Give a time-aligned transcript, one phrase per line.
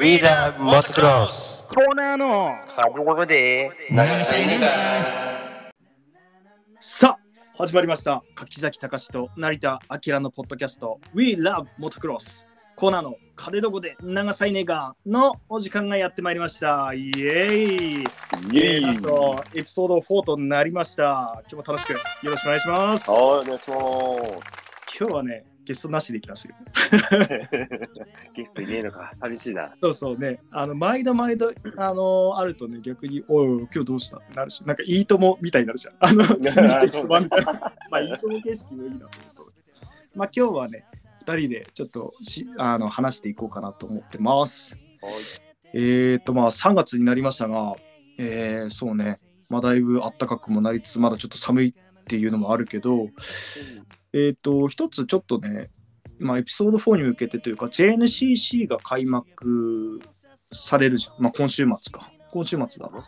[0.00, 1.68] We love motocross.
[1.68, 2.54] コーナーの。
[2.96, 4.58] ところで、長さいね。
[6.80, 8.22] さあ始まりました。
[8.34, 10.98] 柿崎隆と成田明のポッドキャスト。
[11.12, 16.94] We Love Motocross コーナーの金どこで長さいねがのお時間がやってまいりました。
[16.94, 18.54] イエーイ。
[18.54, 18.80] イエイ。
[18.80, 21.42] なんとエピソード4となりました。
[21.52, 21.98] 今日も楽しくよ
[22.30, 23.10] ろしくお願いします。
[23.10, 23.76] はい、お願いしま
[24.98, 26.90] 今日はねゲストなしでいきますよす。
[28.34, 29.72] ゲストいねえのか、寂しいな。
[29.80, 30.40] そうそうね。
[30.50, 34.16] あの毎度毎度あのあるとね逆においおい今日どうした？
[34.16, 35.94] ってなるしなんかいいともみたいになるじゃん。
[36.00, 37.52] あの 積みゲスト版みたいな
[37.88, 39.52] まあいいとも形式もいいなと思うと。
[40.16, 40.86] まあ今日はね
[41.24, 44.76] 2人でちょっとしあの話していこうかなと思ってます。
[45.00, 45.12] はい。
[45.72, 47.76] えーとまあ3月になりましたが
[48.18, 49.18] えーそうね。
[49.48, 51.74] まあだいぶ暖かくもなりつつまだちょっと寒い
[52.10, 53.08] っていうのもあるけど
[54.12, 55.70] えっ、と、一つちょっとね、
[56.18, 60.00] まあ、エピソード4に向けてというか、JNCC が開幕
[60.52, 61.22] されるじゃん。
[61.22, 62.10] まあ、今週末か。
[62.32, 63.06] 今週末だな。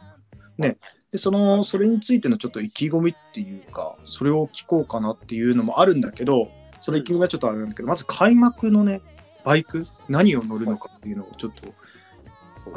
[0.59, 0.77] ね。
[1.11, 6.49] で、その、それについてのちょっと意気込みっていうか、それを聞こうかなっていうのもあるんだけど、
[6.81, 9.01] その意気込みはちょっとあれなんだけど、まず開幕のね、
[9.45, 11.75] バイク、何を乗るのかっていうのをちょっと、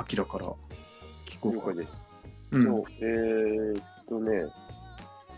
[0.01, 0.47] アキラから
[1.27, 1.67] 聞こうか。
[2.51, 2.65] うん。
[2.65, 4.45] そうえーっとね、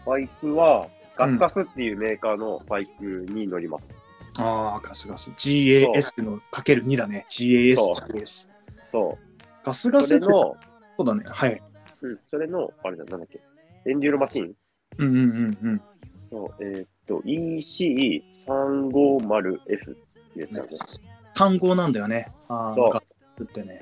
[0.08, 3.94] バイクは、ガスガスっていうメーカーのバイクに乗ります。
[4.38, 5.31] ああ、ガスガス。
[5.31, 7.25] GAS のかける2だね。
[7.30, 8.47] GAS そう GAS。
[8.88, 9.17] そ
[9.63, 10.02] ガスガう。
[10.02, 10.55] スってそれの、
[10.97, 11.23] そうだね。
[11.28, 11.61] はい。
[12.02, 13.41] うん、それの、あれじゃん、なんだっけ、
[13.89, 14.53] エンデューロマシン？
[15.00, 15.81] うんうんうんうん。
[16.22, 19.95] そう、えーっと、EC350F っ
[20.33, 21.02] てやつなんです。
[21.33, 22.31] 単語なんだよね。
[22.47, 23.02] あそうあ、ガ
[23.38, 23.81] スってね。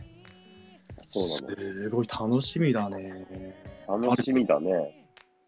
[1.10, 3.26] そうなすごい楽しみだね。
[3.88, 4.00] の。
[4.00, 5.05] 楽しみだね。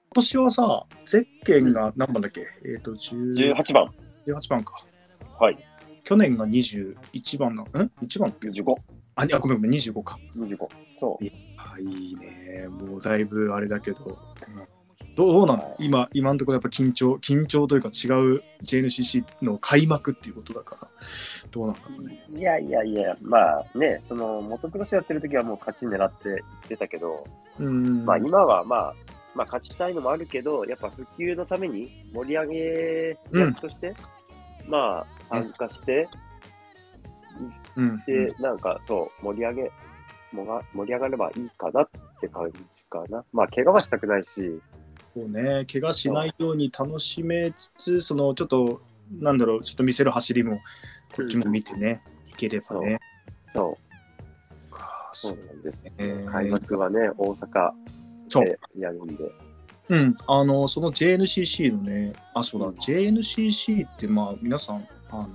[0.09, 2.47] 今年はさ、ゼッケンが何番だっけ？
[2.65, 3.93] えっ、と、10 18番。
[4.25, 4.83] 18番か。
[5.39, 5.57] はい。
[6.03, 8.75] 去年が21番の、ん ?1 番だっけ？15。
[9.15, 10.17] あ、ごめんごめん、25か。
[10.35, 10.67] 25。
[10.95, 11.25] そう。
[11.57, 12.67] あ、いいね。
[12.67, 14.17] もうだいぶあれだけど。
[15.15, 15.75] どうなの？
[15.79, 20.87] 今、今のところやっぱ緊張、緊張というか違う JNCC の開幕っていうことだから、
[21.49, 22.23] どうなんだろうね。
[22.35, 27.25] いやいやいや、まあね、その、モトクロスやってる時はもう勝ち狙って言ってたけど、
[27.59, 28.05] うん。
[28.05, 28.93] まあ今はまあ、
[29.37, 33.93] まあ勝ちたいのもあるけど、やっぱ普及のために盛り上げ役として、
[34.67, 36.09] まあ参加して、
[37.75, 39.71] うん、で、なんかそう、盛り上げ、
[40.31, 41.89] もが盛り上がればいいかなっ
[42.19, 42.59] て感じ
[42.89, 43.23] かな。
[43.31, 44.27] まあ怪我はしたくないし、
[45.13, 48.81] そうね、怪我しないように楽しめつつ、そのちょっと、
[49.19, 50.59] なんだろう、ちょっと見せる走りも、
[51.15, 52.99] こっちも見てね、いければね。
[53.53, 53.77] そ
[54.71, 55.85] う、かそそううなんです。
[55.99, 57.71] えー開幕はね、大阪
[58.27, 59.31] そう、でやるんで。
[59.89, 65.29] うん、あの、その JNCC のね、あ、そうだ、うん JNCC って、まあ、皆さん、あの、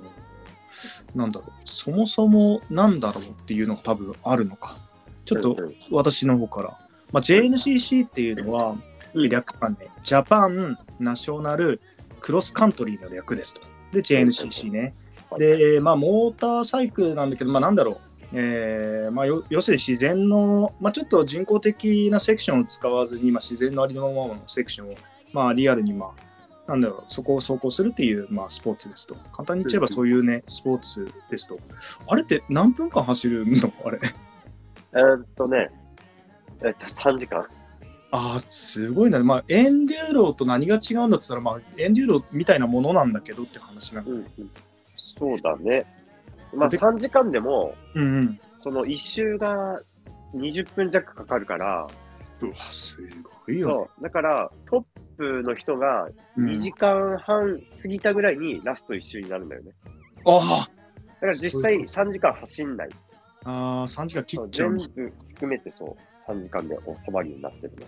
[1.14, 4.76] なんだろう、そもそもなんだろうっていうのが多分あるのか。
[5.24, 5.56] ちょっと
[5.90, 6.78] 私の方から。
[7.12, 8.82] まあ、JNCC っていうのは、うん
[9.28, 11.82] 略がね、ジャパンナショナル
[12.20, 13.60] クロスカントリーの略ですと。
[13.92, 14.80] で、JNCC ね。
[14.80, 14.92] はい
[15.38, 17.96] で、まあ、モーターサイクルなんだけど、まあ、なんだろう。
[18.34, 24.94] えーまあ、要するに自然の、まあ、ちょっと人工的なセクションを使わずに、まあ、自然のありのままのセクションを、
[25.32, 26.14] まあ、リアルに、ま
[26.66, 29.16] あ、なんだろう、そこを走行するっていう、まあ、スポーツですと。
[29.32, 31.58] 簡単に言っちゃえばそういうね、スポーツですと。
[32.06, 33.72] あれって何分間走るの？
[33.84, 34.00] あれ？
[34.94, 35.70] えっとね、
[36.64, 37.44] えっと、3時間。
[38.14, 39.18] ああ、すごいな。
[39.20, 44.10] まあ、エンデューロと何が違うんだって言ったら、まあ、エンデューロみたいなものなんだけどって話なんだ。
[44.10, 44.26] うん、
[45.18, 45.86] そうだね。
[46.54, 48.40] まあ、で3時間でも、うんうん。
[48.58, 49.80] その1周が
[50.34, 51.86] 20分弱かかるから、
[52.40, 52.98] うわ、す
[53.46, 53.74] ごいよ、ね。
[53.74, 54.02] そう。
[54.02, 54.84] だから、トッ
[55.16, 59.72] プの人がうん2時間半過ぎたぐらいにラスト1周になるんだよね。
[60.24, 60.68] あ
[61.14, 62.88] だから実際3時間走んない。
[63.44, 64.94] あ、ああ、3時間切っちゃう全。
[64.94, 67.86] 部含めてそう、3時間で収まるようになってるね。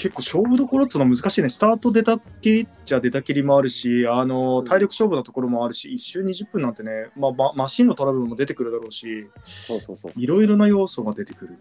[0.00, 1.50] 結構勝負どころっていうのは難しいね。
[1.50, 10.12] スタート出たきりじゃ出たきりもあるし、あのうん体力勝負のところもあるし、一周20分なんてね、まあ、まマシンのトラブルも出てくるだろうし、そうそうそう。
[10.16, 11.58] いろいろな要素が出てくるね。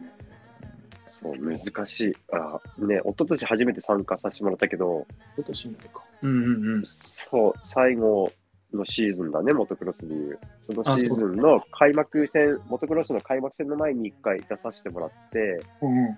[1.11, 2.13] そう、難しい。
[2.31, 5.05] あね、一昨年初めて参加させてもらったけど、
[5.35, 6.03] 今年になるか。
[6.21, 6.85] うんうんうん。
[6.85, 8.31] そう、最後
[8.73, 10.39] のシーズンだね、モトクロスでいう。
[10.65, 16.17] そのあシーズンの開幕戦、モトクロスの開幕戦の前に一回出させてもらって、うん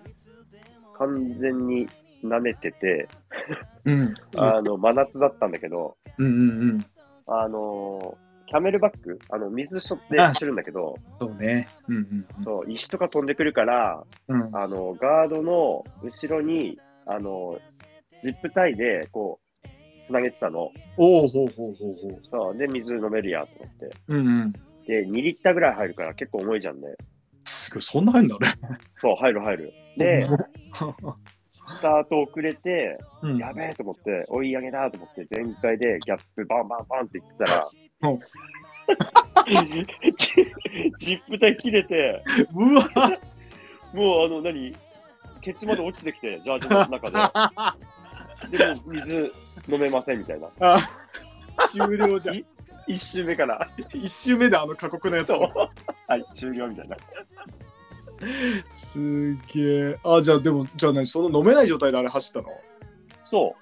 [1.02, 1.88] 完全に
[2.24, 3.08] 舐めてて、
[3.86, 4.02] うん。
[4.02, 6.86] うんあの、真夏だったんだけど、うんうんうん。
[7.28, 11.70] あのキャメルバック、あの、水しょってあ走るんだけど、そうね。
[11.88, 12.44] うんうんうん。
[12.44, 17.58] そう、石とか飛んでくるから、うん、あの、ガードの後ろに、あの、
[18.22, 19.68] ジップタイで、こう、
[20.06, 20.70] つなげてたの。
[20.98, 22.20] おおほうほうほうほう。
[22.30, 23.90] そう、で、水飲めるやと思って。
[24.10, 24.54] うんうん。
[24.86, 26.94] で、2リッターぐらい入るから結構重いじゃんね。
[27.46, 28.48] ジか、そんな入んだね。
[28.96, 29.74] そう、入る入る。
[29.98, 30.28] で、
[31.68, 37.70] スタート遅れて、うん、やべえと思って、追い上げだと思って、全開でギャップバンバンバンって言ってたら
[38.04, 38.20] うん、
[39.68, 39.86] ジ
[41.00, 42.24] ジップ帯切れて、
[42.54, 43.12] うわ
[43.94, 44.76] もうあの、何、
[45.42, 48.58] ケツまで落ちてきて、ジャージの中で。
[48.58, 49.34] でも水
[49.70, 50.50] 飲めませんみたいな。
[50.60, 50.78] あ
[51.72, 52.38] 終了じゃん。
[52.38, 52.46] い
[52.88, 53.68] 一周目から。
[53.94, 55.70] 一周目であの過酷なやつそう。
[56.08, 56.98] はい、終了みたいな。
[58.72, 60.00] すげえ。
[60.04, 62.50] あ、じゃあでも、じゃあね、その飲めない状態であれ走ったの？
[63.24, 63.56] そ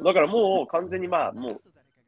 [0.00, 0.04] う。
[0.04, 1.60] だからもう完全にまあ、もう、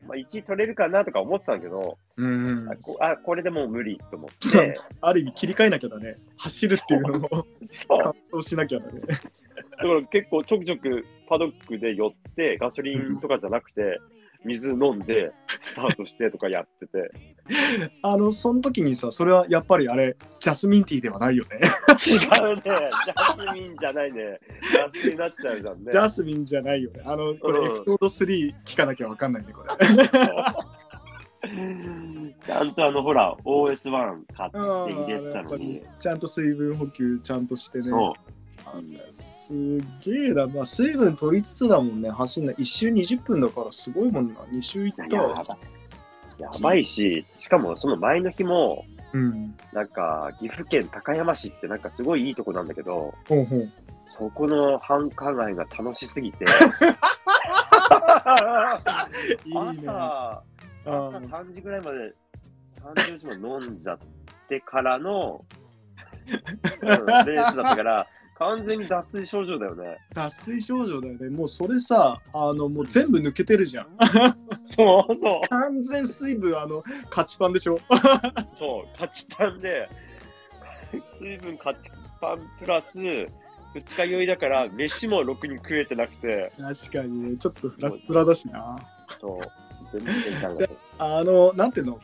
[0.07, 6.17] まあ、1位取れるかなとか思ってたんだけど、うんあこあこれでもう無理と思って、ある意味切り替えなきゃだね。
[6.37, 8.43] 走るっていうのをそう。
[8.43, 9.01] しなきゃだね。
[9.01, 13.99] だから結構ちょくちょくパドックで寄って、ガソリンとかじゃなくて、
[14.45, 15.33] 水飲んで、
[15.63, 17.11] スタートしてとかやってて、
[18.03, 21.61] あの、その時にさ、それはやっぱりあれ、ジャスミンティーではないよね。
[22.07, 25.93] 違うね、ジャスミンじゃないね、ジャスになっちゃうじゃんね。
[25.93, 27.03] ジャスミンじゃないよね。
[27.05, 29.69] あの、これうんエピソード3聞かなきゃわかんないね、これ。
[32.47, 33.91] ちゃんとあの、ほら、OS1
[34.37, 37.85] 買ってあ入れてたのに、ちゃんと水分補給ちゃんとしてね。
[37.85, 38.24] そう。
[38.79, 39.55] あす
[40.01, 42.55] げえな、まあ、水分取りつつだもんね、走んない。
[42.57, 44.41] 1周20分だからすごいもんな。
[44.53, 45.29] 2周行ったわ。
[45.31, 45.59] やば
[46.39, 49.57] やばいし、しかもその前の日も、うん。
[49.73, 53.71] なんか、岐阜県高山市ってなんかすごいいいとこなんだけど、ほうほう。
[54.09, 56.45] そこの繁華街が楽しすぎて、
[59.45, 59.61] いいね。
[59.61, 60.43] 朝、あ
[60.85, 62.13] 朝ー3時ぐらいまで、
[62.81, 63.99] 3時も飲んじゃっ
[64.49, 65.45] てからの、
[66.83, 68.07] うん、レースだったから、
[68.37, 69.99] 完全に脱水症状だよね。
[70.13, 71.29] 脱水症状だよね。
[71.31, 73.87] もうそれさ、あの、もう全部抜けてるじゃん。
[74.67, 75.49] そうそう。
[75.49, 77.79] 完全水分、あの、勝ちパンでしょ。
[78.53, 79.89] そう、勝ちパンで、
[81.13, 81.91] 水分勝ち
[82.21, 83.27] パンプラス、二
[83.83, 88.77] 日酔いだから、飯もろくに食えてなくて、確かにね、ちょっとフラッフラだしな。
[89.21, 89.39] そ
[89.93, 90.69] う、全然。
[90.99, 92.01] あの、なんていうの？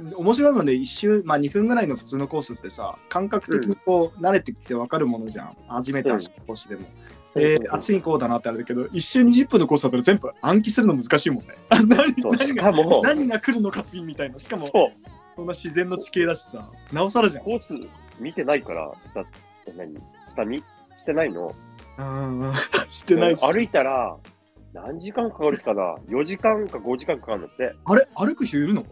[0.00, 5.56] 面白いもんで一周、まあ2分ぐらいの普通のコースってさ、感覚的にこう、慣れてきて分かるものじゃん。
[5.68, 6.82] 初めて走ったコースでも。
[7.36, 11.54] えー、あっちにこうだなってあれだけど、一周20分のコースだったら全部暗記するの難しいもんね。
[11.68, 14.38] あ 何何が何が来るのか次みたいな。
[14.38, 17.44] しかも、そんな自然の地形だしさ、なおさらじゃん。
[17.44, 17.74] コース
[18.20, 19.24] 見てないから、下、
[19.76, 19.94] 何？
[20.28, 20.58] 下見？
[20.58, 20.64] し
[21.06, 21.52] てないの？
[21.98, 22.52] うん、
[22.86, 23.44] してないし。
[23.44, 24.16] 歩いたら、
[24.72, 27.74] 何時間かかるかな ?4 時間か5時間かかるんだって。
[27.84, 28.08] あれ？
[28.14, 28.84] 歩く人いるの？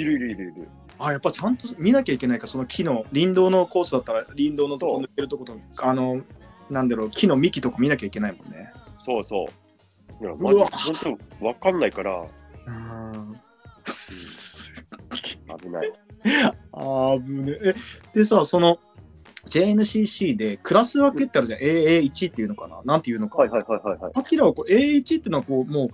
[0.00, 0.68] いるいるいるいる。
[0.98, 6.22] あ、やっぱちゃんと見なきゃいけないか、その木の、林道のコースだったら、林道のとこ抜けるとこと、あの、
[6.70, 8.72] なんだろう、木の幹とか見なきゃいけないもんね。
[9.00, 9.46] そうそ
[10.20, 10.24] う。
[10.24, 12.24] いや、まじ、本当わかんないから、
[12.66, 13.40] うん。
[15.58, 15.92] 危ない。
[16.72, 17.74] あぶねえ。
[18.12, 18.78] でさ、その
[19.46, 21.60] JNCC でクラス分けってあるじゃん。
[21.60, 22.82] AA1 っていうのかな？
[22.84, 23.38] なんていうのか。
[23.38, 24.12] はいはいはいはいはい。
[24.14, 25.88] アキラはこう AA1 っていうのはこう、もう、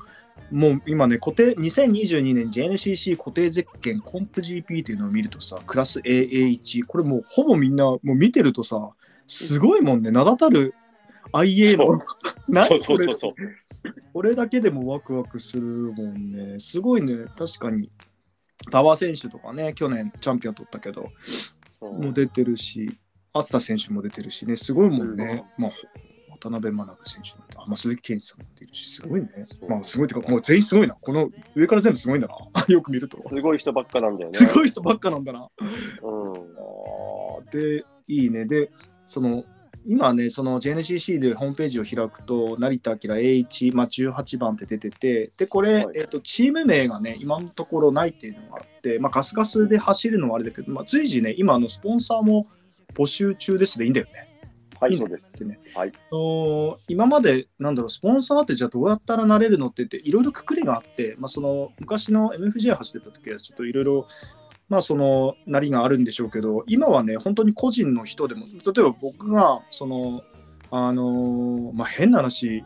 [0.51, 8.91] もう今ね、固定、2022年 JNCC 固定ゼッケンコンプ GP っていうのを見るとさ、クラス AA1、これもうほぼみんな、もう見てるとさ、
[9.27, 10.75] すごいもんね、名だたる
[11.33, 11.99] IA の、
[12.49, 13.31] 何そうそうそうそう。
[14.13, 16.59] これだけでもワクワクするもんね。
[16.61, 17.91] すごいね、確かに。
[18.71, 21.11] タワー選手とかね、去年チャンピオン取ったけど、
[21.81, 22.99] そうも出てるし、
[23.33, 25.45] 熱田選手も出てるしね、すごいもんね。
[25.59, 25.71] まあ、
[26.45, 29.29] 渡辺真中選手なんて、あ、まあ、鈴木健一さんも出てるし、すごいね
[29.69, 30.95] まあ、すごいってか、もう全員すごいな。
[30.95, 32.65] この上から全部すごいんだな。
[32.69, 33.21] よく見ると。
[33.21, 34.39] すごい人ばっかなんだよね。
[34.39, 35.49] すごい人ばっかなんだな。
[36.03, 37.47] うん。
[37.51, 38.45] で、いいね。
[38.45, 38.71] で、
[39.07, 39.45] その、
[39.87, 52.47] 今ね、その JNCC でホームページを開くと、成田明 A1、まあ、18番って出てて、で、これ、はいえっと、チーム名がね、今のところないっていうのがあって、まあ、ガスガスで走るのはあれだけど、まあ、随時ね、今、あのスポンサーも
[52.95, 54.34] 募集中ですでいいんだよね。
[54.85, 55.27] はいそうです。
[55.27, 64.07] ってねはいあの今まで、なんだろう、スポンサーってじゃあどうやったらなれるのって言って、いろいろくくりがあって、まあ、その昔の MFJ 走ってた時は、ちょっといろいろ、
[64.69, 70.23] まあ、そのなりがあるんでしょうけど、今はね、本当に個人の人でも、例えば僕が、その、
[70.71, 72.65] あのまあ、変な話、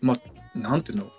[0.00, 1.10] まあ、なんていうの、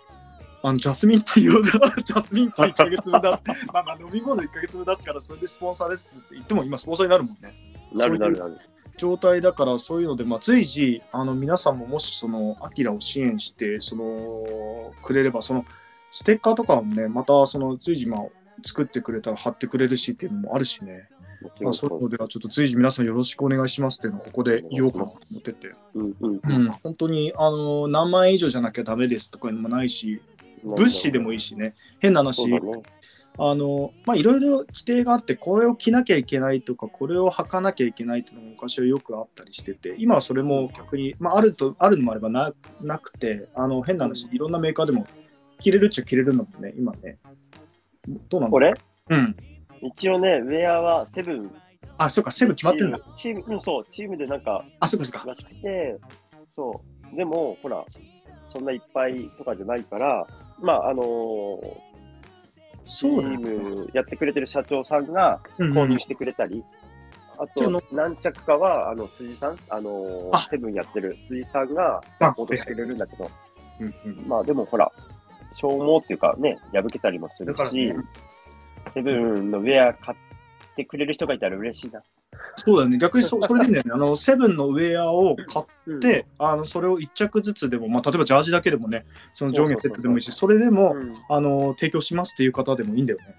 [0.63, 7.53] あのジャスミンティーを、ジャスミンティー1ヶ月分出す、 まあまあ飲み物1ヶ月分出すから、それでスポンサーですって言っても、今、スポンサーになるもんね。
[7.93, 8.57] なるなるなる。
[8.97, 15.65] 状態だからそういうので、まあ、随時あの皆さんももしそのアキラを支援してそのくれればその
[16.11, 18.21] ステッカーとかもねまたその随時まあ
[18.63, 21.09] 作ってくれたら貼ってくれるしっていうのもあるしね、
[21.61, 25.53] まあ、そういうのではちょっと随時皆さんよろしくお願いしますっていうのをここで言おうかなと思って。
[25.53, 26.41] て、うんうん。
[26.43, 30.21] うん、本当にあの何万円以上じゃなきゃダメですとかいうのもないし
[30.63, 31.71] 物資でもいいしね。
[31.99, 32.45] 変な話。
[32.47, 32.59] ね。
[33.37, 45.07] あのまあいろいろ規定があってこれを着なきゃいけないとかこれを履かなきゃいけないっていうのも昔はよくあったりしてて今はそれも逆に、まあ、あるとあるのもあればななくてあの変な話いろんなメーカーでも
[45.59, 47.17] 着れるっちゃ着れるんだもんね今ね。
[48.29, 48.73] どうなんだこれ？
[49.09, 49.35] うん。
[49.83, 51.51] 一応ね、ウェアはセブン。
[51.97, 52.99] あそうかセブン決まってんだ。
[53.15, 55.27] チーム、そう、チームでなんか、あそうかそうか。
[55.27, 55.97] らしくて、
[56.49, 56.81] そ
[57.13, 57.15] う。
[57.15, 57.85] でも、ほら、
[58.45, 60.25] そんないっぱいとかじゃないから、
[60.59, 61.90] まあ、あのー
[62.97, 66.63] チームやってくれてる社長さんがうん購入してくれたり、
[67.41, 73.31] あと、何着かは、あの、辻さん、あのセブンやってる辻さんがあ戻してくれるんだけど、
[73.79, 74.27] うんうん。
[74.27, 74.91] まあ、でもほら、
[75.55, 77.95] 消耗っていうかね、破けたりもするし、ね。
[78.93, 80.17] セブンのウェア買っ
[80.75, 82.03] てくれる人がいたら嬉しいな。
[82.55, 93.35] そうだよね逆にそ それでいいんだよねあのセブンのウェアを買っうんで、あのそれを1着ずつでも、まあ、例えばジャージだけでもね、その上下セットでもいいし、それでも、うんあの提供しますっていう方でもいいんだよね。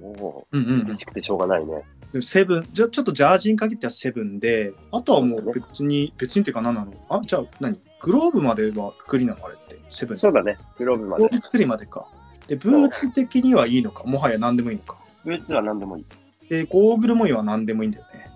[0.00, 1.82] もうんう、嬉しくてしょうがないね。
[2.12, 6.92] でセブンじゃ、ちょっとジャージに限ってはセブンで、あとはもう別に、別にっていうか何なの？
[7.08, 7.78] あ、じゃあ何？
[8.00, 9.44] グローブまではくくりなの？
[9.44, 10.18] あれって、セブン。
[10.18, 11.24] そうだね、グローブまで。
[11.24, 12.06] グローブくくりまでか。
[12.46, 14.98] で、ブーツ的にはいいのか、もはや何でもいいのか。
[15.24, 16.04] ブーツは何でもいい。
[16.48, 18.31] で、ゴーグルもいいは何でもいいんだよね。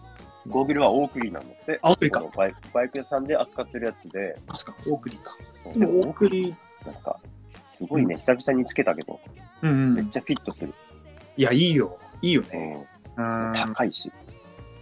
[0.48, 1.78] ゴーグルはオークリーなんだって。
[1.82, 5.36] あオークリーかバイクバイク屋さんで扱ってるやつで、あ、そっか、オークリーか。
[5.74, 7.18] でもオークリー、なんか、
[7.70, 9.20] すごいね、久々につけたけど、
[9.62, 9.94] うんうん。
[9.94, 10.72] めっちゃフィットする。
[11.36, 11.98] いや、いいよ。
[12.22, 12.86] いいよね。
[13.16, 13.52] うんうん。
[13.54, 14.10] 高いし。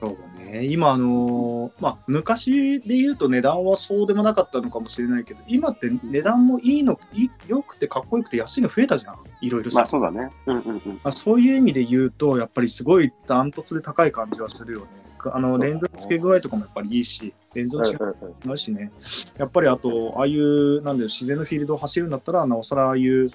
[0.09, 10.31] そうね、今、あのーまあ、昔で言うと値段はそうでもなかったのかもしれないけど、今って値段もいいの、いい良くてかっこよくて安いの増えたじゃん、いろいろさまあそうだね。
[10.47, 10.81] うんうんうん。
[10.89, 14.87] まあ、そういう意味で言うと、やっぱりすごいダントツで高い感じはするよね。
[15.33, 18.93] あのレンズの付け具合とかもやっぱりいいし、レンズのうん違いしね、
[19.39, 23.31] やっぱりあと、ああいう、なんだよ、自然のフィールドを走るんだったら、なおさらああいう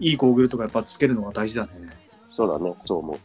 [0.00, 1.70] いいゴーグルとかやっぱつけるのが大事だね。
[2.28, 3.18] そうだね、そう思う。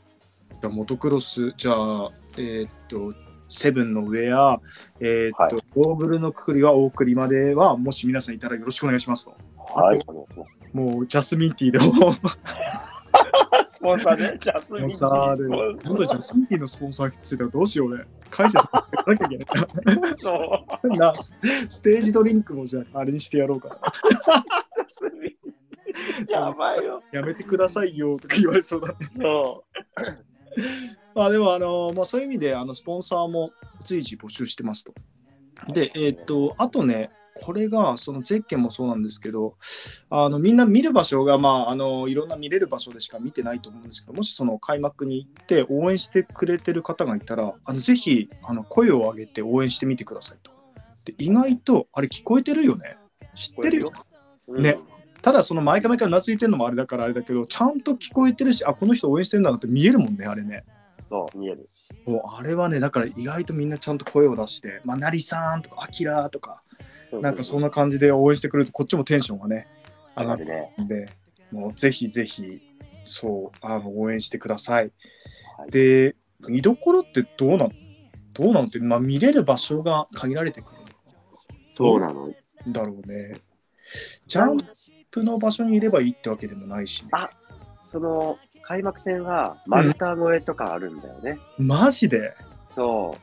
[0.62, 3.13] じゃあモトクロス、じゃあ、えーっと、
[3.48, 4.62] セブンのウェア、
[5.00, 9.36] えーっと、ゴーグルのくくりは大栗までは、もし皆さんいたらよろしくお願いしますと。
[9.58, 10.00] はい。
[10.74, 12.13] もう、ジャスミンティーでも、
[13.66, 15.48] スポンサーで、ジャススポンサーで、
[15.88, 18.06] 本当にジャスミンティーのスポンサーついたらどうしよう俺。
[18.30, 19.48] 解説なきゃいけない。
[20.16, 20.88] そう。
[20.98, 23.80] なステージドリンクもじゃあ、あれにしてやろうかな。
[26.28, 27.04] やばいよ。
[27.12, 28.96] やめてくださいよとか言われそうだね。
[29.16, 29.63] そ
[31.15, 33.51] まあでも、あのまあ、そういう意味であのスポンサーも
[33.84, 34.93] 随時募集してますと。
[35.72, 39.55] で、えーっと、あとね、これが、そのゼッケンもそうなんですけど、
[40.10, 50.51] あのみんな見る場所が、まあ、あのいろんな見れる場所でしか見てないと思うんですけど、もしその開幕に行って応援してくれてる方がいたら、あのぜひあの声を上げて応援してみてくださいと。
[51.05, 52.98] で意外と、あれ聞こえてるよね。
[53.34, 53.91] 知ってるよ。
[54.48, 54.62] う。
[54.62, 54.77] ね
[55.24, 60.65] ただその毎回毎回うなずいてるのもあれだからあれだけど、ちゃんと聞こえてるし、あ、この人応援してるんだなって見えるもんね、あれね。
[61.13, 61.70] そう、見える。
[62.08, 66.63] もうあれはね、だから意外とみんなちゃんと声を出して、まあ、なりさんとか、あきらとか、
[67.12, 69.67] なんかそんな感じで応援してくれると、こっちもテンションがね、
[70.17, 70.84] 上がる上がるね。
[70.84, 71.10] んで、
[71.51, 72.62] もうぜひぜひ、
[73.03, 74.91] そう、あの応援してください。
[75.58, 76.15] はいで、
[76.48, 77.70] 見どころってどうなん
[78.34, 80.77] どうなのって、まあ、見れる場所が限られてくる
[81.72, 82.27] そうなの。
[82.27, 82.34] ん
[82.67, 83.36] だろうね。
[84.25, 84.58] ジャン
[85.12, 87.10] プの場所にいればいいってわけでもないしね。
[87.13, 87.29] あ
[87.91, 88.38] その、
[88.74, 91.38] 開幕戦は丸太越えとかあるんだよね。
[91.60, 92.34] マジで？
[92.74, 93.15] そ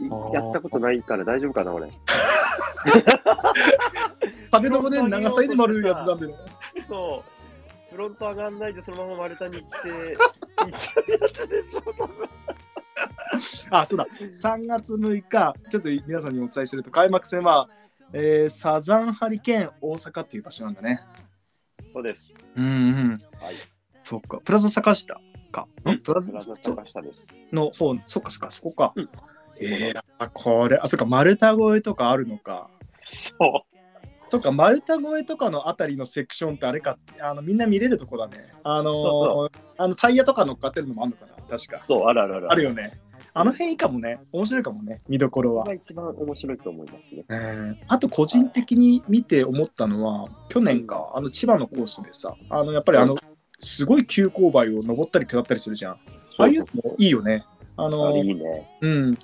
[0.00, 0.34] う。
[0.34, 1.88] やったことないから大丈夫かな、俺。
[4.50, 6.34] 壁の骨長さいで丸いやつなんでね。
[6.88, 7.94] そう。
[7.94, 12.28] フロント上がんないでそのまま丸太に行って、行っちゃうやつでしょ、多分。
[13.70, 14.06] あ、そうだ。
[14.20, 17.68] 3月6日、ちょっと皆さんにお伝えすると、開幕戦は、
[18.12, 21.00] えーサザンハリケーン大阪っていう場所なんだね。
[21.92, 22.34] そうです。
[22.56, 23.10] うんうん。
[23.40, 23.54] はい。
[24.04, 24.38] そっか。
[24.44, 25.20] プラザ坂下
[25.50, 25.66] か。
[25.84, 27.34] うんプラザ坂下です。
[27.52, 28.92] の方、そっかそっか、そこか。
[28.94, 29.08] うん
[29.60, 32.68] えー、あこれ、あ、そっか、丸太越えとかあるのか。
[33.04, 33.74] そう。
[34.28, 38.52] そっか、丸太越えとかのあたりのセクションってあれか、あのみんな見れるとこだね。
[38.64, 41.80] あのーそうあのタイヤとか乗っかってるのもあるのかな、確か。
[41.84, 42.50] そう、あるあるある。
[42.50, 43.00] あるよね。
[43.32, 44.20] あの辺いいかもね。
[44.32, 47.24] 面白いかもね、見どころは一番面白いと思いますね。
[47.30, 53.16] えーあと個人的に見て思ったのは去年かあの千葉のコースでさあのやっぱりあの
[53.64, 55.98] すごい急勾配を登ったり下ったりするじゃんあ
[56.38, 57.44] あいうのもいいよね
[57.76, 58.70] ああのれいいね。
[58.80, 59.18] うん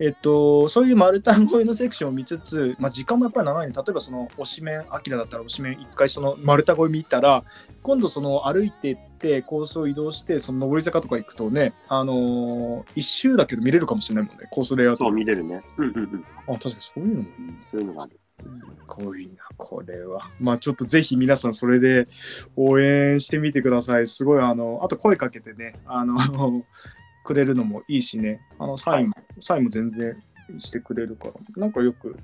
[0.00, 7.44] えっとそういう丸太越えのセクションを見つつ、まあ、時間もやっぱり長いね例えばその推しメンアキラだったら推しメン一回その丸太越え見たら
[7.82, 15.62] 今度その歩いてってコースを移動してその上り坂とか行くとねあのー一周だけど見れるかもしれないもんねコースレイアウトそう、見れるね。
[15.76, 16.24] うんうんうん。
[16.48, 17.28] あ確かにそういうのもいい
[17.70, 18.20] そういうのがある。
[18.86, 20.30] ごいな、これは。
[20.38, 22.08] まあちょっとぜひ皆さんそれで
[22.56, 24.06] 応援してみてください。
[24.06, 26.16] すごい、あの、あと声かけてね、あの、
[27.24, 30.20] くれるのもいいしね、あの、サインも、サインも全然
[30.58, 32.16] してくれるから、なんかよく、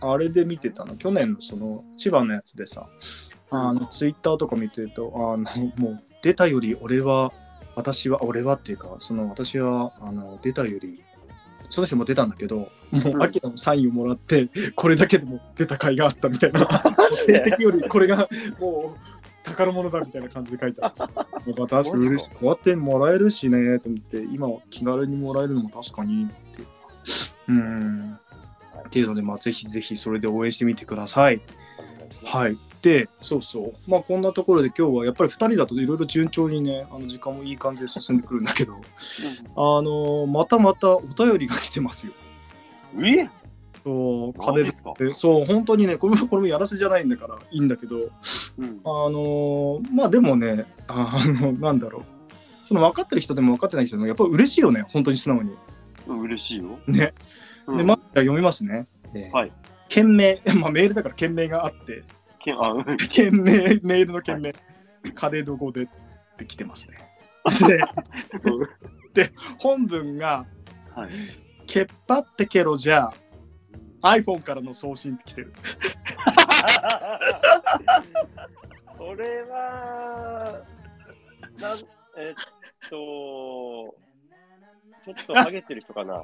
[0.00, 2.88] あれで見てたの、去年のその千葉のやつでさ、
[3.50, 5.44] あの、ツイッターとか見てると、あの、
[5.76, 7.32] もう出たより俺は、
[7.76, 11.02] 私は、俺はっていうか、その私は、あの、出たより、
[11.68, 16.60] その人も出たんだけど、もう、うんアキラのサインをもらって、これだけでも出た甲斐があったみたいな、
[17.26, 18.28] 成績よりこれが
[18.58, 21.56] もう宝物だみたいな感じで書いてあるんですよ。
[21.58, 22.18] まあ確かに。
[22.18, 26.66] こうやってもらえるしね、と思って、今気軽にもらえるのも確かにっていう。
[27.48, 28.18] うん。
[28.86, 31.40] っていうので、まあ、ぜひぜひそれで応援してみてください。
[32.24, 32.58] はい。
[32.82, 33.90] で、そうそう。
[33.90, 38.80] まあ、こんなところで今日はやっぱり2人だといろいろ順調にね、あの時間もいい感じで進んでくるんだけど、
[39.56, 42.12] あのまたまたお便りが来てますよ。
[42.94, 43.30] うんえ？
[43.84, 44.92] そう、金金ですか？
[44.98, 48.10] で、そう、本当にね、これもこれもやらせじゃないんだからいいんだけど、
[48.58, 52.02] うんあのまあでもね、あの、なんだろう。
[52.66, 55.54] その分かってる人でも分かってない人でもやっぱり嬉しいよね、本当に素直に。
[56.06, 56.78] うん嬉しいよ。
[56.86, 57.12] ね。
[57.66, 58.86] うんで、まず読みますね。
[59.14, 59.52] えーはい。
[59.88, 62.04] 件名、 まあメールだから件名があって、
[63.08, 64.54] 件名、メールの件名、
[65.14, 65.88] 金どこでっ
[66.38, 66.98] て来てますね。
[69.14, 70.46] で、本文が、
[70.94, 71.10] はい。
[71.70, 73.12] けっぱってけろじゃ
[74.02, 75.52] あ、iPhone からの送信って来てる。
[78.96, 80.64] それは、
[81.60, 81.78] なん、
[82.18, 82.34] えっ
[82.90, 83.94] と、ちょ
[85.12, 86.14] っとハゲてる人かな。
[86.14, 86.22] よ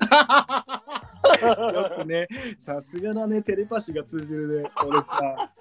[1.94, 2.26] くね、
[2.58, 4.70] さすがだね、テレパシーが通じるね。
[4.84, 5.52] 俺さ、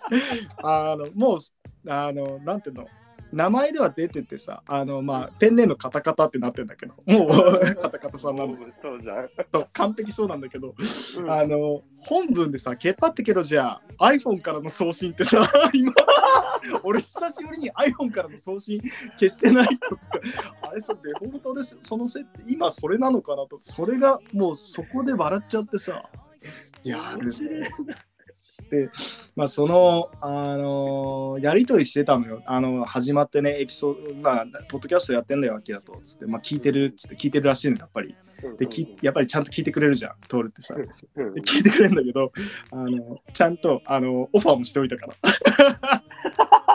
[0.64, 1.40] あの、もう、
[1.88, 2.88] あの、なんていうの、
[3.36, 8.66] 名前では出ててさ、あの、まあ、ペンネームカタカタってなってんだけど、 もう、カタカタさんなんだ。
[8.66, 9.30] けそうじゃん。
[9.52, 10.74] ど、完璧そうなんだけど、
[11.18, 11.30] うん。
[11.30, 15.42] あの、本文でさ、けっぱってけどじゃあ、iPhone からの送信ってさ、
[15.74, 15.92] 今、
[16.84, 18.82] 俺久しぶりに iPhone からの送信
[19.20, 20.20] 消してないとつか、
[20.62, 26.10] あれ、それデフォルトです、その設定、今それなのかなと、それがもうそこで笑っちゃってさ、
[26.86, 27.70] やるね。
[28.76, 28.90] で、
[29.36, 32.42] まあ、その、あのやりとりしてたのよ。
[32.46, 35.98] あの、始まってね、エピソード、まあ、ポッドキャストやってんだよ、アキラと。
[36.02, 38.16] つって、まあ、聞いてるっつって、聞いてるらしいの、やっぱり。
[38.58, 40.76] で、きやっぱりちゃんと聞いてくれるじゃん、トールってさ。
[40.76, 42.32] うんで聞いてくれるんだけど、
[42.72, 45.08] あの、ちゃんと、あの、オファーもしておいたか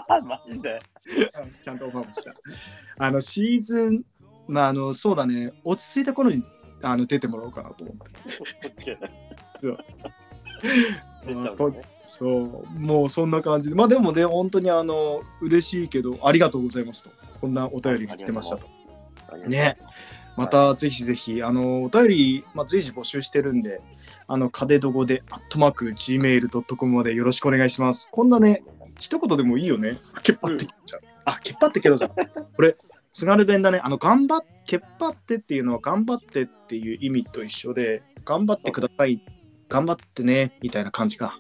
[0.09, 0.21] ら。
[0.25, 0.81] マジで。
[1.43, 2.35] うんちゃんとオファーもした。
[2.99, 4.03] あの、シーズン、
[4.49, 6.43] まあ、あの、そうだね、落ち着いた頃に
[6.83, 8.99] あの出てもらおうかなと思って。
[11.27, 13.77] 出ちゃうねそう、もうそんな感じで。
[13.77, 17.11] まあでもね、本当にあの、嬉しいけど、ありがとうございますと。
[17.41, 18.65] こんなお便りが来てましたと。
[19.31, 19.79] とね。
[20.37, 23.81] またぜひぜひ、あの、お便り、まあ、随時募集してるんで、
[24.27, 28.09] あの、カデドゴで、アットマーク、gmail.com までよろしくお願いします。
[28.11, 28.63] こんなね、
[28.99, 29.99] 一言でもいいよね。
[30.23, 31.01] けっぱってけろじゃん。
[31.27, 32.11] あ、けっぱってけろじゃん。
[32.11, 32.77] これ、
[33.13, 33.81] 津軽弁だね。
[33.83, 39.23] あの、頑張っ、けっぱってっていうのは、頑張ってっていう意味と一緒で、頑張ってください。
[39.71, 41.39] 頑張ってね、みたいな感じか。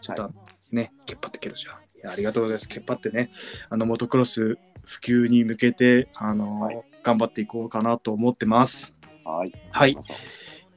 [0.00, 0.30] ちょっと、
[0.70, 1.74] ね、けっぱってけろじゃん。
[1.74, 2.68] いや、ありがとうございます。
[2.68, 3.30] けっぱってね、
[3.70, 8.92] あの、モトクロス普及に向けて、あの、はい頑張っていこうかなと思ってます。
[9.24, 9.52] はい。
[9.72, 9.98] はい。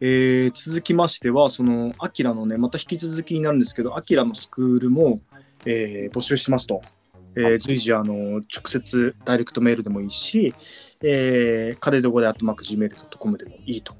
[0.01, 5.21] えー続きましては、その、アキラのね、また引き続きになるんですけど、アキラのスクールも、
[5.65, 6.81] えー募集してますと。
[7.35, 10.55] えー随時、あの、直接ダイレクトメールでもいいし、
[11.03, 13.93] えー、カデドゴでアットマーク Gmail.com でもいいと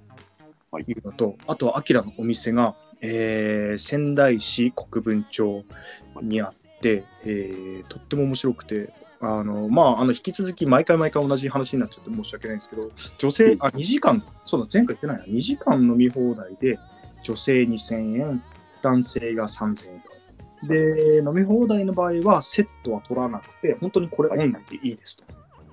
[0.72, 2.76] はいいうのと、あとはアキラのお店が、
[3.06, 5.66] えー仙台市国分町
[6.22, 16.78] にあって、えーとっても面白くて、あのまあ、あの引き続き毎回毎回同じ話になっちゃって申し訳ないんですけど、女性、あ、2時間、そうだ、前回言ってないな、2時間飲み放題で、
[17.24, 18.44] 女性2000円、
[18.82, 20.68] 男性が3000円と。
[20.68, 25.24] で、飲み放題の場合は、セットは取らなくて、本当にこれオンラインでいいですと。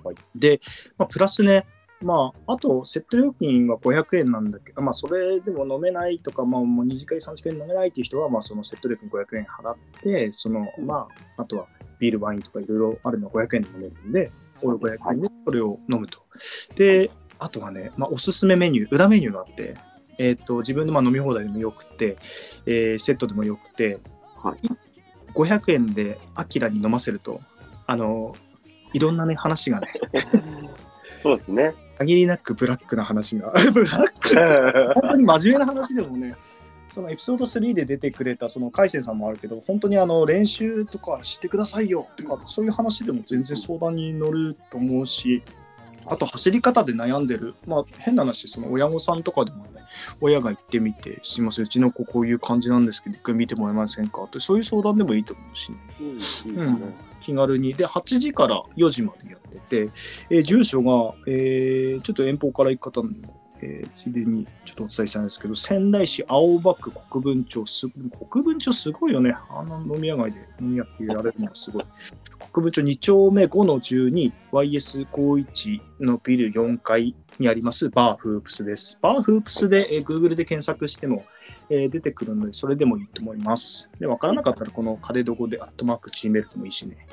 [0.04, 0.60] はいで、
[0.98, 1.66] まあ、プラスね、
[2.02, 11.66] まあ、あと、セット料金は500円なんだけど、まあ、それでも飲めないとか、まあ、もう2次会、3次会飲めないっていう人は、まあ、そのセット料金500円払って、その、まあ、あとは
[11.98, 14.30] ビール、ワインとかいろいろあるのは500円で飲めるんで、
[14.62, 16.18] オール500円でそれを飲むと。
[16.76, 19.74] で、あとはね、まあ、おすすめメニュー、裏メニューがあって、
[20.18, 22.16] えっ、と、自分でまあ飲み放題でもよくて、
[22.66, 23.98] えーセットでもよくて、
[24.36, 24.58] はい。
[25.34, 27.40] 500円でアキラに飲ませると、
[27.86, 28.36] あの、
[28.92, 29.88] いろんなね、話がね、
[31.22, 31.74] そうですね。
[31.98, 36.34] 限りなくブラックな話が、 ブラック 本当に真面目な話でもね、
[36.88, 45.42] そのエピソード3で出てくれたその海鮮さんもあるけど、本当にあの練習とかしてくださいよとか、そういう話でも全然相談に乗ると思うし、
[46.04, 49.70] あと走り方で悩んでる、まあ変な話、その親御さんとかでもね、
[50.20, 55.78] 親が行ってみて、すいません、うちの子こういう感じなんですけど、一回見てもらえませんかって、そういう相談でもいいと思うしね。
[56.00, 56.94] うん、うねん。
[57.22, 57.74] 気軽に。
[57.74, 59.90] で、8時から4時までやってて、
[60.30, 67.88] えー住所が、えーちょっと遠方から行く方にも、えーついでにちょっとお伝えしたいんですけど、仙台市青葉区国分町す、
[68.30, 69.34] 国分町すごいよね。
[69.50, 71.84] あの飲み屋街で飲み屋ってやれるのがすごい。
[72.52, 78.98] 国分町2丁目5の 12YS 高一のビル4階にありますバーフープスです。
[79.00, 81.24] バーフープスで、えー Google で検索しても、
[81.70, 83.90] えー出てくるので、それでもいいと思います。
[83.98, 87.06] で、わからなかったら、このカデドゴでアットマーク Gmail でもいいしね。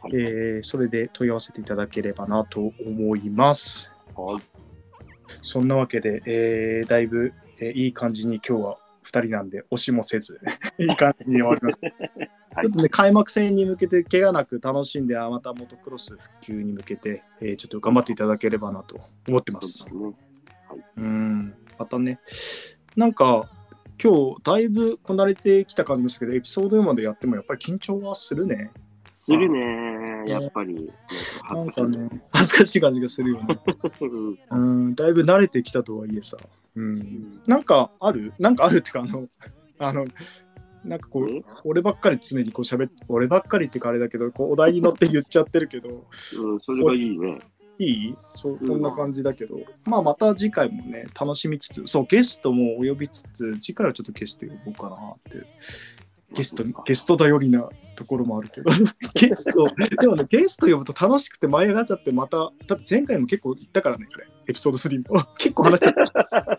[0.00, 3.90] はいえーそれで問い合わせていただければなと思います。
[4.14, 4.42] はい。
[5.42, 10.40] そんなわけで、えーだいぶ、えーいい感じに今日は2人なんで、押しもせず、
[10.78, 11.86] いい感じに終わりました。
[12.52, 19.60] はいちょっとね、開幕戦に向けて、怪我なく楽しんで、あまたモトクロス復旧に向けて、えーちょっと頑張っていただければなと思ってま。
[19.62, 20.12] すすね。
[20.96, 22.18] うん、またね、
[22.96, 23.48] なんか、
[24.02, 28.70] 今日だいぶこなれてきた感じですけど、エピソード4までやってもやっぱり緊張はするね。
[29.14, 30.24] するね。
[30.26, 30.90] やっぱり、
[31.50, 32.22] なんか恥ずかしいね。
[32.32, 33.60] 恥ずかしい感じがするよね。
[34.00, 36.38] う んうん、だいぶ慣れてきたとはいえさ。
[36.76, 38.32] うん、なんかある？
[38.38, 39.28] なんかあるってか、あの、
[39.78, 40.06] あの、
[40.82, 46.06] なんかこう、え俺ばっかり常にこう喋って、俺ばっかりってかあれだけど、こうお題に乗って言っちゃってるけど、
[46.40, 47.38] うん、それがいいね。
[47.84, 48.16] いい？
[48.34, 55.46] そう、うんこんな感じだけど、まあまた次回もね、楽しみつつ、そう、ゲストもお呼びつつ、次回はちょっとゲスト呼ぼうかなって。
[56.32, 58.70] ゲスト、ゲスト頼りなところもあるけど、
[59.14, 59.66] ゲスト、
[60.00, 65.24] でもね、ゲスト呼ぶと楽しくて舞い上がっちゃって、また、だって前回も結構言ったからね、これ、エピソード3も。
[65.38, 66.58] 結構話しちゃった。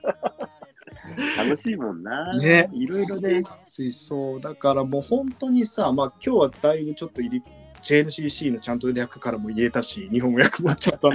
[1.38, 2.38] 楽しいもんな。
[2.38, 3.44] ねいろいろね。
[3.92, 7.44] そう、だからもう本当にさ、まあ今日はだいぶちょっと入り、
[7.84, 11.12] JNCC のちゃんと略からも言えたし、日本語訳もちょっと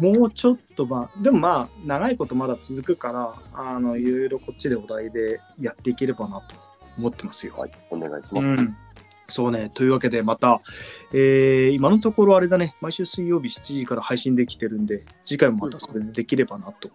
[0.00, 6.56] もうちょっとまあ、でもまあ、長いことまだ続くから、あの、いろいろこっちでお題でやっていければなと
[6.98, 7.54] 思ってますよ。
[7.56, 8.62] はい、お願いしうます。
[8.62, 8.76] ん。
[9.26, 9.70] そうね。
[9.72, 10.60] というわけで、また、
[11.12, 16.90] えー今のところあれだね、毎週水曜日7時から配信できてるんで、次回もまたそれでできればなと。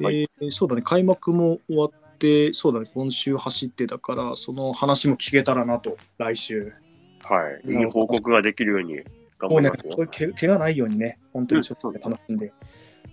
[0.00, 6.72] はえーそうだね、開幕も終わって、そうだね、今週走ってだから、その話も聞けたらなと、来週。
[7.28, 7.70] はい。
[7.70, 9.00] いい報告ができるように
[9.38, 9.92] 頑もうね張りますよ。
[9.92, 12.52] そういうけ怪我ないようにね、本当にちょっと楽しんで。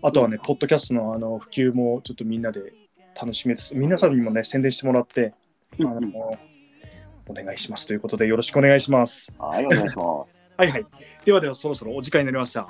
[0.02, 2.74] あとはね、ポッドキャストのあの普及もちょっとみんなで
[3.20, 5.34] 楽しめつつ、皆さんにもね、宣伝してもらって、
[5.80, 6.14] あのうん
[7.28, 9.34] お願いしますということで、よろしくお願いします。
[9.40, 10.36] はい、お願いします。
[10.58, 10.86] はいはい。
[11.26, 12.68] ではでは、そろそろお時間になりました。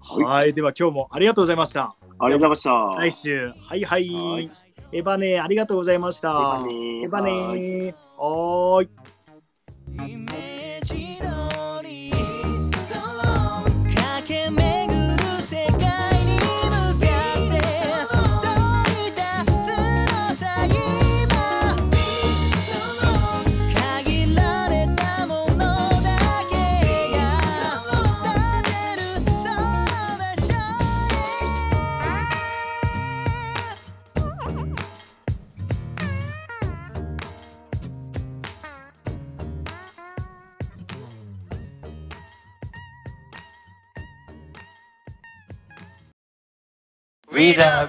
[0.00, 0.52] はいはい。
[0.52, 1.96] では、今日もありがとうございました。
[2.18, 3.22] ありがとうございま来した。
[3.22, 4.08] 週、はいはい。
[4.08, 4.50] はい
[4.92, 6.60] エバネ、ありがとうございました。
[7.02, 8.84] エバネはいはー
[10.22, 10.25] い。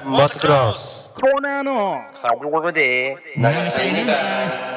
[0.08, 1.12] We love motocross.
[1.20, 2.00] コーナーの
[3.36, 4.77] 長瀬ネタ